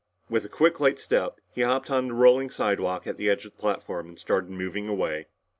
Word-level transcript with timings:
With 0.31 0.43
a 0.43 0.49
quick 0.49 0.79
light 0.79 0.97
step, 0.97 1.39
he 1.53 1.61
hopped 1.61 1.91
on 1.91 2.07
the 2.07 2.15
rolling 2.15 2.49
slidewalk 2.49 3.05
at 3.05 3.17
the 3.17 3.29
edge 3.29 3.45
of 3.45 3.51
the 3.55 3.61
platform 3.61 4.07
and 4.09 4.17
started 4.17 4.49
moving 4.49 4.87
away. 4.87 5.27